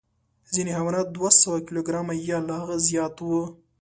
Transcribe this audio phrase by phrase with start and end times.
[0.53, 3.43] ځینې حیوانات دوه سوه کیلو ګرامه یا له هغه زیات وو.